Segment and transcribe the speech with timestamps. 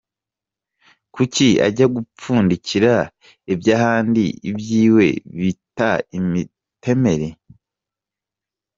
[1.15, 2.93] Kuki ajya gupfundikira
[3.53, 5.07] iby’ahandi iby’iwe
[5.39, 7.29] bita imitemeri?